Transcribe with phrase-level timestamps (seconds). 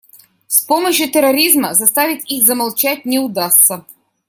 [0.47, 3.85] С помощью терроризма заставить их замолчать не удастся.